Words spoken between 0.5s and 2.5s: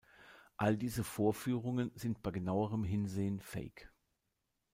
All diese Vorführungen sind bei